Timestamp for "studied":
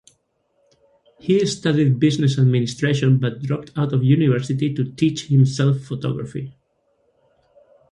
1.45-1.99